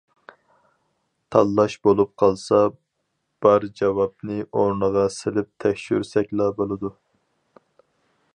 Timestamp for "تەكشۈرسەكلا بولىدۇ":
5.67-6.95